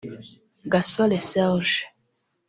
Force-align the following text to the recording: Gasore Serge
Gasore 0.71 1.19
Serge 1.29 1.77